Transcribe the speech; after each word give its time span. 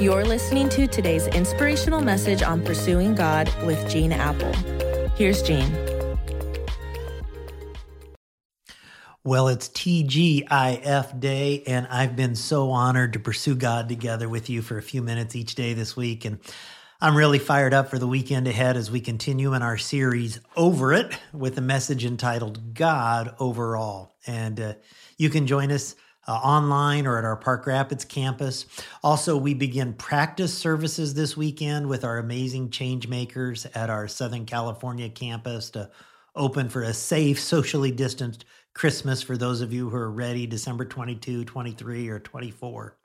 You're 0.00 0.24
listening 0.24 0.70
to 0.70 0.86
today's 0.86 1.26
inspirational 1.26 2.00
message 2.00 2.42
on 2.42 2.64
pursuing 2.64 3.14
God 3.14 3.52
with 3.66 3.86
Gene 3.90 4.12
Appel. 4.12 4.50
Here's 5.14 5.42
Gene. 5.42 5.70
Well, 9.24 9.48
it's 9.48 9.68
TGIF 9.68 11.20
Day, 11.20 11.62
and 11.66 11.86
I've 11.88 12.16
been 12.16 12.34
so 12.34 12.70
honored 12.70 13.12
to 13.12 13.18
pursue 13.18 13.54
God 13.54 13.90
together 13.90 14.26
with 14.26 14.48
you 14.48 14.62
for 14.62 14.78
a 14.78 14.82
few 14.82 15.02
minutes 15.02 15.36
each 15.36 15.54
day 15.54 15.74
this 15.74 15.94
week. 15.94 16.24
And 16.24 16.38
I'm 17.02 17.14
really 17.14 17.38
fired 17.38 17.74
up 17.74 17.90
for 17.90 17.98
the 17.98 18.06
weekend 18.06 18.48
ahead 18.48 18.78
as 18.78 18.90
we 18.90 19.02
continue 19.02 19.52
in 19.52 19.60
our 19.60 19.76
series 19.76 20.40
Over 20.56 20.94
It 20.94 21.18
with 21.34 21.58
a 21.58 21.62
message 21.62 22.06
entitled 22.06 22.72
God 22.72 23.34
Overall. 23.38 24.14
And 24.26 24.58
uh, 24.60 24.74
you 25.18 25.28
can 25.28 25.46
join 25.46 25.70
us 25.70 25.94
uh, 26.26 26.32
online 26.32 27.06
or 27.06 27.18
at 27.18 27.24
our 27.24 27.36
Park 27.36 27.66
Rapids 27.66 28.04
campus. 28.04 28.66
Also, 29.02 29.36
we 29.36 29.54
begin 29.54 29.94
practice 29.94 30.56
services 30.56 31.14
this 31.14 31.36
weekend 31.36 31.88
with 31.88 32.04
our 32.04 32.18
amazing 32.18 32.70
change 32.70 33.08
makers 33.08 33.66
at 33.74 33.90
our 33.90 34.06
Southern 34.08 34.46
California 34.46 35.08
campus 35.08 35.70
to 35.70 35.90
open 36.36 36.68
for 36.68 36.82
a 36.82 36.94
safe, 36.94 37.40
socially 37.40 37.90
distanced 37.90 38.44
Christmas 38.74 39.22
for 39.22 39.36
those 39.36 39.60
of 39.60 39.72
you 39.72 39.90
who 39.90 39.96
are 39.96 40.10
ready, 40.10 40.46
December 40.46 40.84
22, 40.84 41.44
23, 41.44 42.08
or 42.08 42.20
24. 42.20 42.96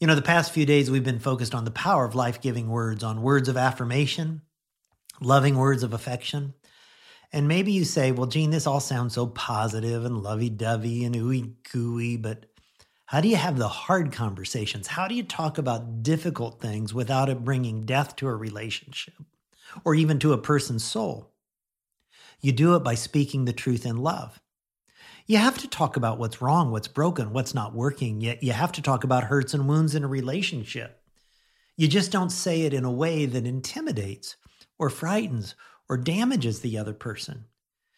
You 0.00 0.06
know, 0.06 0.14
the 0.14 0.22
past 0.22 0.52
few 0.52 0.64
days 0.64 0.90
we've 0.90 1.04
been 1.04 1.18
focused 1.18 1.54
on 1.54 1.66
the 1.66 1.70
power 1.70 2.06
of 2.06 2.14
life 2.14 2.40
giving 2.40 2.68
words, 2.68 3.04
on 3.04 3.20
words 3.20 3.48
of 3.48 3.58
affirmation, 3.58 4.40
loving 5.20 5.58
words 5.58 5.82
of 5.82 5.92
affection. 5.92 6.54
And 7.32 7.46
maybe 7.46 7.72
you 7.72 7.84
say, 7.84 8.10
well, 8.10 8.26
Gene, 8.26 8.50
this 8.50 8.66
all 8.66 8.80
sounds 8.80 9.14
so 9.14 9.26
positive 9.26 10.04
and 10.04 10.22
lovey 10.22 10.50
dovey 10.50 11.04
and 11.04 11.14
ooey 11.14 11.54
gooey, 11.70 12.16
but 12.16 12.46
how 13.06 13.20
do 13.20 13.28
you 13.28 13.36
have 13.36 13.58
the 13.58 13.68
hard 13.68 14.12
conversations? 14.12 14.86
How 14.86 15.08
do 15.08 15.14
you 15.14 15.22
talk 15.22 15.58
about 15.58 16.02
difficult 16.02 16.60
things 16.60 16.94
without 16.94 17.28
it 17.28 17.44
bringing 17.44 17.84
death 17.84 18.16
to 18.16 18.28
a 18.28 18.34
relationship 18.34 19.14
or 19.84 19.94
even 19.94 20.18
to 20.20 20.32
a 20.32 20.38
person's 20.38 20.84
soul? 20.84 21.32
You 22.40 22.52
do 22.52 22.74
it 22.74 22.84
by 22.84 22.94
speaking 22.94 23.44
the 23.44 23.52
truth 23.52 23.84
in 23.84 23.96
love. 23.96 24.40
You 25.26 25.38
have 25.38 25.58
to 25.58 25.68
talk 25.68 25.96
about 25.96 26.18
what's 26.18 26.42
wrong, 26.42 26.70
what's 26.70 26.88
broken, 26.88 27.32
what's 27.32 27.54
not 27.54 27.74
working. 27.74 28.20
Yet 28.20 28.42
you 28.42 28.52
have 28.52 28.72
to 28.72 28.82
talk 28.82 29.04
about 29.04 29.24
hurts 29.24 29.54
and 29.54 29.68
wounds 29.68 29.94
in 29.94 30.02
a 30.02 30.08
relationship. 30.08 31.00
You 31.76 31.88
just 31.88 32.10
don't 32.10 32.30
say 32.30 32.62
it 32.62 32.74
in 32.74 32.84
a 32.84 32.90
way 32.90 33.26
that 33.26 33.46
intimidates 33.46 34.36
or 34.78 34.90
frightens 34.90 35.54
or 35.90 35.96
damages 35.96 36.60
the 36.60 36.78
other 36.78 36.94
person. 36.94 37.46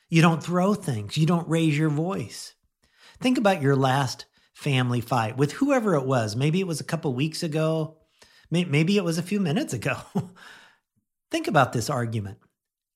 You 0.09 0.23
don't 0.23 0.43
throw 0.43 0.73
things, 0.73 1.19
you 1.19 1.27
don't 1.27 1.49
raise 1.49 1.77
your 1.77 1.91
voice. 1.91 2.55
Think 3.21 3.37
about 3.37 3.61
your 3.61 3.77
last 3.77 4.25
family 4.55 5.03
fight 5.03 5.37
with 5.37 5.53
whoever 5.53 5.95
it 5.95 6.07
was. 6.07 6.35
Maybe 6.35 6.59
it 6.59 6.67
was 6.67 6.81
a 6.81 6.85
couple 6.85 7.13
weeks 7.15 7.43
ago, 7.43 7.99
maybe 8.51 8.97
it 8.97 9.05
was 9.05 9.19
a 9.19 9.23
few 9.23 9.41
minutes 9.41 9.75
ago. 9.75 9.97
Think 11.31 11.49
about 11.49 11.75
this 11.75 11.91
argument. 11.91 12.39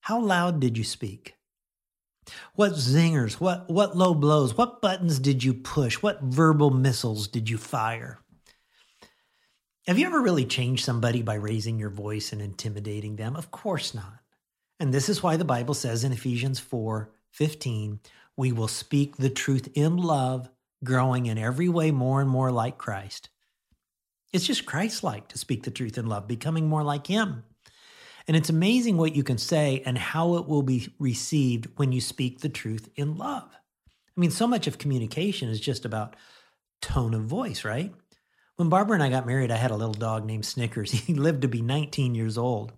How 0.01 0.19
loud 0.19 0.59
did 0.59 0.77
you 0.77 0.83
speak? 0.83 1.35
What 2.55 2.73
zingers, 2.73 3.33
what, 3.33 3.69
what 3.69 3.95
low 3.95 4.15
blows, 4.15 4.57
what 4.57 4.81
buttons 4.81 5.19
did 5.19 5.43
you 5.43 5.53
push? 5.53 6.01
What 6.01 6.23
verbal 6.23 6.71
missiles 6.71 7.27
did 7.27 7.49
you 7.49 7.57
fire? 7.57 8.19
Have 9.85 9.99
you 9.99 10.07
ever 10.07 10.21
really 10.21 10.45
changed 10.45 10.83
somebody 10.83 11.21
by 11.21 11.35
raising 11.35 11.77
your 11.77 11.91
voice 11.91 12.33
and 12.33 12.41
intimidating 12.41 13.15
them? 13.15 13.35
Of 13.35 13.51
course 13.51 13.93
not. 13.93 14.19
And 14.79 14.93
this 14.93 15.09
is 15.09 15.23
why 15.23 15.37
the 15.37 15.45
Bible 15.45 15.73
says 15.73 16.03
in 16.03 16.11
Ephesians 16.11 16.59
4 16.59 17.09
15, 17.31 17.99
we 18.35 18.51
will 18.51 18.67
speak 18.67 19.17
the 19.17 19.29
truth 19.29 19.69
in 19.75 19.97
love, 19.97 20.49
growing 20.83 21.25
in 21.25 21.37
every 21.37 21.69
way 21.69 21.91
more 21.91 22.21
and 22.21 22.29
more 22.29 22.51
like 22.51 22.77
Christ. 22.77 23.29
It's 24.33 24.45
just 24.45 24.65
Christ 24.65 25.03
like 25.03 25.27
to 25.29 25.37
speak 25.37 25.63
the 25.63 25.71
truth 25.71 25.97
in 25.97 26.07
love, 26.07 26.27
becoming 26.27 26.67
more 26.67 26.83
like 26.83 27.07
Him. 27.07 27.43
And 28.27 28.35
it's 28.35 28.49
amazing 28.49 28.97
what 28.97 29.15
you 29.15 29.23
can 29.23 29.37
say 29.37 29.81
and 29.85 29.97
how 29.97 30.35
it 30.35 30.47
will 30.47 30.61
be 30.61 30.93
received 30.99 31.67
when 31.77 31.91
you 31.91 32.01
speak 32.01 32.41
the 32.41 32.49
truth 32.49 32.89
in 32.95 33.17
love. 33.17 33.49
I 33.55 34.19
mean, 34.19 34.31
so 34.31 34.47
much 34.47 34.67
of 34.67 34.77
communication 34.77 35.49
is 35.49 35.59
just 35.59 35.85
about 35.85 36.15
tone 36.81 37.13
of 37.13 37.23
voice, 37.23 37.63
right? 37.63 37.93
When 38.57 38.69
Barbara 38.69 38.95
and 38.95 39.03
I 39.03 39.09
got 39.09 39.27
married, 39.27 39.51
I 39.51 39.57
had 39.57 39.71
a 39.71 39.75
little 39.75 39.93
dog 39.93 40.25
named 40.25 40.45
Snickers. 40.45 40.91
He 41.07 41.13
lived 41.13 41.43
to 41.43 41.47
be 41.47 41.61
19 41.61 42.15
years 42.15 42.37
old. 42.37 42.73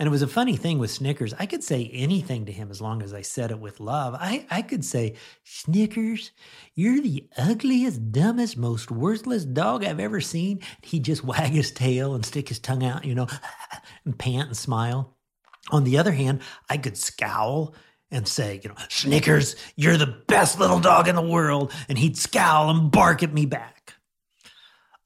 And 0.00 0.06
it 0.06 0.10
was 0.10 0.22
a 0.22 0.26
funny 0.26 0.56
thing 0.56 0.78
with 0.78 0.90
Snickers. 0.90 1.34
I 1.38 1.44
could 1.44 1.62
say 1.62 1.90
anything 1.92 2.46
to 2.46 2.52
him 2.52 2.70
as 2.70 2.80
long 2.80 3.02
as 3.02 3.12
I 3.12 3.20
said 3.20 3.50
it 3.50 3.60
with 3.60 3.80
love. 3.80 4.16
I, 4.18 4.46
I 4.50 4.62
could 4.62 4.82
say, 4.82 5.16
Snickers, 5.44 6.32
you're 6.74 7.02
the 7.02 7.28
ugliest, 7.36 8.10
dumbest, 8.10 8.56
most 8.56 8.90
worthless 8.90 9.44
dog 9.44 9.84
I've 9.84 10.00
ever 10.00 10.22
seen. 10.22 10.60
He'd 10.80 11.04
just 11.04 11.22
wag 11.26 11.50
his 11.50 11.70
tail 11.70 12.14
and 12.14 12.24
stick 12.24 12.48
his 12.48 12.58
tongue 12.58 12.82
out, 12.82 13.04
you 13.04 13.14
know, 13.14 13.26
and 14.06 14.18
pant 14.18 14.48
and 14.48 14.56
smile. 14.56 15.18
On 15.70 15.84
the 15.84 15.98
other 15.98 16.12
hand, 16.12 16.40
I 16.70 16.78
could 16.78 16.96
scowl 16.96 17.74
and 18.10 18.26
say, 18.26 18.58
you 18.64 18.70
know, 18.70 18.76
Snickers, 18.88 19.54
you're 19.76 19.98
the 19.98 20.22
best 20.26 20.58
little 20.58 20.80
dog 20.80 21.08
in 21.08 21.14
the 21.14 21.20
world. 21.20 21.74
And 21.90 21.98
he'd 21.98 22.16
scowl 22.16 22.70
and 22.70 22.90
bark 22.90 23.22
at 23.22 23.34
me 23.34 23.44
back. 23.44 23.96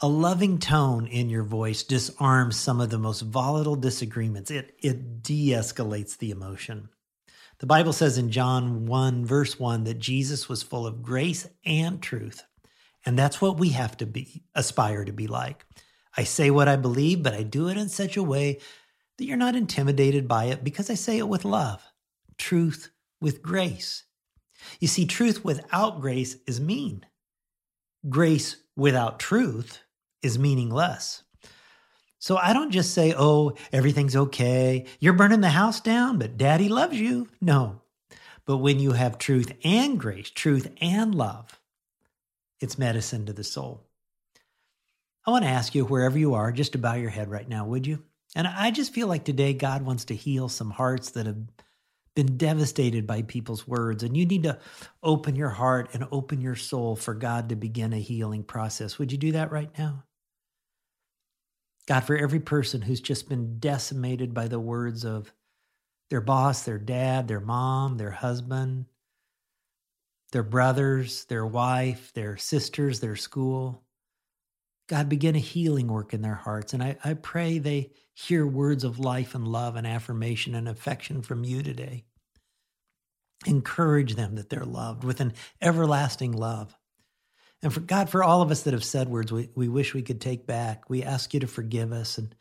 A 0.00 0.08
loving 0.08 0.58
tone 0.58 1.06
in 1.06 1.30
your 1.30 1.44
voice 1.44 1.84
disarms 1.84 2.56
some 2.56 2.80
of 2.80 2.90
the 2.90 2.98
most 2.98 3.20
volatile 3.20 3.76
disagreements. 3.76 4.50
It, 4.50 4.74
it 4.82 5.22
de 5.22 5.50
escalates 5.50 6.18
the 6.18 6.32
emotion. 6.32 6.88
The 7.60 7.66
Bible 7.66 7.92
says 7.92 8.18
in 8.18 8.32
John 8.32 8.86
1, 8.86 9.24
verse 9.24 9.58
1, 9.58 9.84
that 9.84 10.00
Jesus 10.00 10.48
was 10.48 10.64
full 10.64 10.84
of 10.84 11.02
grace 11.02 11.48
and 11.64 12.02
truth. 12.02 12.42
And 13.06 13.16
that's 13.16 13.40
what 13.40 13.58
we 13.58 13.68
have 13.70 13.96
to 13.98 14.06
be, 14.06 14.42
aspire 14.56 15.04
to 15.04 15.12
be 15.12 15.28
like. 15.28 15.64
I 16.16 16.24
say 16.24 16.50
what 16.50 16.68
I 16.68 16.74
believe, 16.74 17.22
but 17.22 17.34
I 17.34 17.44
do 17.44 17.68
it 17.68 17.76
in 17.76 17.88
such 17.88 18.16
a 18.16 18.22
way 18.22 18.58
that 19.16 19.24
you're 19.24 19.36
not 19.36 19.54
intimidated 19.54 20.26
by 20.26 20.46
it 20.46 20.64
because 20.64 20.90
I 20.90 20.94
say 20.94 21.18
it 21.18 21.28
with 21.28 21.44
love, 21.44 21.84
truth 22.36 22.90
with 23.20 23.42
grace. 23.42 24.02
You 24.80 24.88
see, 24.88 25.06
truth 25.06 25.44
without 25.44 26.00
grace 26.00 26.36
is 26.48 26.60
mean. 26.60 27.06
Grace 28.08 28.56
without 28.76 29.20
truth 29.20 29.83
is 30.24 30.38
meaningless. 30.38 31.22
So 32.18 32.38
I 32.38 32.54
don't 32.54 32.70
just 32.70 32.94
say, 32.94 33.14
oh, 33.16 33.52
everything's 33.70 34.16
okay. 34.16 34.86
You're 34.98 35.12
burning 35.12 35.42
the 35.42 35.50
house 35.50 35.80
down, 35.80 36.18
but 36.18 36.38
daddy 36.38 36.70
loves 36.70 36.98
you. 36.98 37.28
No. 37.40 37.82
But 38.46 38.58
when 38.58 38.78
you 38.78 38.92
have 38.92 39.18
truth 39.18 39.52
and 39.62 40.00
grace, 40.00 40.30
truth 40.30 40.70
and 40.80 41.14
love, 41.14 41.60
it's 42.60 42.78
medicine 42.78 43.26
to 43.26 43.32
the 43.32 43.44
soul. 43.44 43.84
I 45.26 45.30
want 45.30 45.44
to 45.44 45.50
ask 45.50 45.74
you, 45.74 45.84
wherever 45.84 46.18
you 46.18 46.34
are, 46.34 46.52
just 46.52 46.72
to 46.72 46.78
bow 46.78 46.94
your 46.94 47.10
head 47.10 47.30
right 47.30 47.48
now, 47.48 47.66
would 47.66 47.86
you? 47.86 48.02
And 48.34 48.46
I 48.46 48.70
just 48.70 48.92
feel 48.92 49.06
like 49.06 49.24
today 49.24 49.52
God 49.54 49.82
wants 49.82 50.06
to 50.06 50.14
heal 50.14 50.48
some 50.48 50.70
hearts 50.70 51.10
that 51.12 51.26
have 51.26 51.38
been 52.14 52.36
devastated 52.36 53.06
by 53.06 53.22
people's 53.22 53.66
words. 53.66 54.02
And 54.02 54.16
you 54.16 54.24
need 54.24 54.44
to 54.44 54.58
open 55.02 55.36
your 55.36 55.50
heart 55.50 55.90
and 55.92 56.06
open 56.10 56.40
your 56.40 56.56
soul 56.56 56.96
for 56.96 57.14
God 57.14 57.48
to 57.50 57.56
begin 57.56 57.92
a 57.92 57.98
healing 57.98 58.44
process. 58.44 58.98
Would 58.98 59.12
you 59.12 59.18
do 59.18 59.32
that 59.32 59.52
right 59.52 59.70
now? 59.78 60.04
God, 61.86 62.00
for 62.00 62.16
every 62.16 62.40
person 62.40 62.82
who's 62.82 63.00
just 63.00 63.28
been 63.28 63.58
decimated 63.58 64.32
by 64.32 64.48
the 64.48 64.60
words 64.60 65.04
of 65.04 65.32
their 66.10 66.20
boss, 66.20 66.62
their 66.62 66.78
dad, 66.78 67.28
their 67.28 67.40
mom, 67.40 67.96
their 67.96 68.10
husband, 68.10 68.86
their 70.32 70.42
brothers, 70.42 71.24
their 71.26 71.46
wife, 71.46 72.12
their 72.14 72.36
sisters, 72.36 73.00
their 73.00 73.16
school. 73.16 73.82
God, 74.88 75.08
begin 75.08 75.36
a 75.36 75.40
healing 75.40 75.88
work 75.88 76.12
in 76.12 76.22
their 76.22 76.34
hearts. 76.34 76.74
And 76.74 76.82
I, 76.82 76.96
I 77.04 77.14
pray 77.14 77.58
they 77.58 77.90
hear 78.12 78.46
words 78.46 78.84
of 78.84 78.98
life 78.98 79.34
and 79.34 79.46
love 79.46 79.76
and 79.76 79.86
affirmation 79.86 80.54
and 80.54 80.68
affection 80.68 81.22
from 81.22 81.44
you 81.44 81.62
today. 81.62 82.04
Encourage 83.46 84.14
them 84.14 84.36
that 84.36 84.50
they're 84.50 84.64
loved 84.64 85.04
with 85.04 85.20
an 85.20 85.32
everlasting 85.60 86.32
love. 86.32 86.76
And 87.64 87.72
for 87.72 87.80
God, 87.80 88.10
for 88.10 88.22
all 88.22 88.42
of 88.42 88.50
us 88.50 88.62
that 88.62 88.74
have 88.74 88.84
said 88.84 89.08
words 89.08 89.32
we, 89.32 89.48
we 89.54 89.68
wish 89.68 89.94
we 89.94 90.02
could 90.02 90.20
take 90.20 90.46
back, 90.46 90.90
we 90.90 91.02
ask 91.02 91.32
you 91.32 91.40
to 91.40 91.46
forgive 91.46 91.92
us 91.92 92.18
and, 92.18 92.34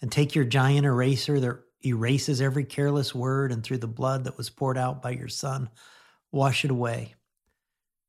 and 0.00 0.10
take 0.10 0.36
your 0.36 0.44
giant 0.44 0.86
eraser 0.86 1.40
that 1.40 1.58
erases 1.84 2.40
every 2.40 2.64
careless 2.64 3.12
word 3.12 3.50
and 3.50 3.64
through 3.64 3.78
the 3.78 3.88
blood 3.88 4.24
that 4.24 4.36
was 4.36 4.50
poured 4.50 4.78
out 4.78 5.02
by 5.02 5.10
your 5.10 5.26
Son, 5.26 5.68
wash 6.30 6.64
it 6.64 6.70
away. 6.70 7.16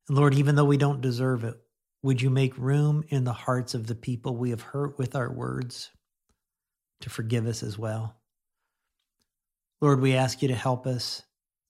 And 0.07 0.15
Lord, 0.15 0.35
even 0.35 0.55
though 0.55 0.65
we 0.65 0.77
don't 0.77 1.01
deserve 1.01 1.43
it, 1.43 1.59
would 2.03 2.21
you 2.21 2.29
make 2.29 2.55
room 2.55 3.03
in 3.09 3.23
the 3.23 3.33
hearts 3.33 3.73
of 3.73 3.87
the 3.87 3.95
people 3.95 4.35
we 4.35 4.51
have 4.51 4.61
hurt 4.61 4.99
with 4.99 5.15
our 5.15 5.31
words 5.31 5.89
to 7.01 7.09
forgive 7.09 7.47
us 7.47 7.63
as 7.63 7.79
well? 7.79 8.15
Lord, 9.81 10.01
we 10.01 10.13
ask 10.13 10.43
you 10.43 10.49
to 10.49 10.55
help 10.55 10.85
us 10.85 11.23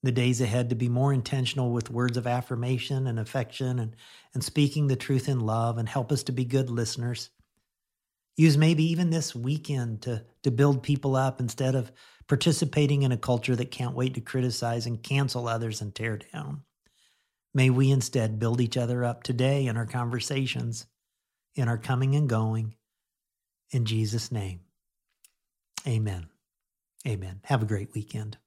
the 0.04 0.12
days 0.12 0.40
ahead 0.40 0.70
to 0.70 0.76
be 0.76 0.88
more 0.88 1.14
intentional 1.14 1.72
with 1.72 1.92
words 1.92 2.16
of 2.16 2.26
affirmation 2.26 3.08
and 3.08 3.20
affection 3.20 3.80
and, 3.80 3.96
and 4.34 4.44
speaking 4.44 4.88
the 4.88 4.96
truth 4.96 5.28
in 5.28 5.40
love 5.40 5.78
and 5.78 5.90
help 5.90 6.12
us 6.12 6.24
to 6.24 6.32
be 6.32 6.46
good 6.46 6.70
listeners. 6.70 7.30
Use 8.38 8.58
maybe 8.58 8.84
even 8.84 9.10
this 9.10 9.36
weekend 9.36 10.02
to, 10.04 10.24
to 10.44 10.52
build 10.52 10.84
people 10.84 11.18
up 11.18 11.42
instead 11.42 11.76
of 11.76 11.92
participating 12.28 13.02
in 13.02 13.12
a 13.12 13.18
culture 13.18 13.56
that 13.56 13.72
can't 13.72 13.96
wait 13.96 14.14
to 14.14 14.22
criticize 14.22 14.86
and 14.86 15.04
cancel 15.04 15.48
others 15.48 15.82
and 15.82 15.94
tear 15.94 16.18
down. 16.18 16.62
May 17.54 17.70
we 17.70 17.92
instead 17.92 18.40
build 18.40 18.62
each 18.62 18.78
other 18.78 19.04
up 19.04 19.24
today 19.24 19.66
in 19.66 19.76
our 19.76 19.88
conversations, 19.88 20.86
in 21.56 21.68
our 21.68 21.78
coming 21.78 22.16
and 22.16 22.30
going, 22.30 22.76
In 23.72 23.86
Jesus' 23.86 24.32
name, 24.32 24.62
amen. 25.86 26.28
Amen. 27.08 27.42
Have 27.46 27.64
a 27.64 27.66
great 27.66 27.94
weekend. 27.94 28.38